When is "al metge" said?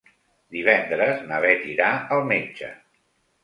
2.19-2.75